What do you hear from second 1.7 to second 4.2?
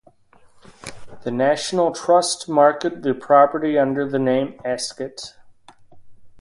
Trust market the property under the